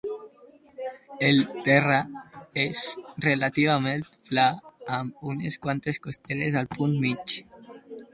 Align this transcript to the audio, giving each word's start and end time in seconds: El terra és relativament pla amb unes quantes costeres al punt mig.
El 1.25 1.35
terra 1.65 1.99
és 2.61 2.81
relativament 3.25 4.05
pla 4.31 4.47
amb 5.01 5.29
unes 5.33 5.59
quantes 5.67 6.01
costeres 6.07 6.59
al 6.63 6.71
punt 6.77 6.97
mig. 7.05 7.37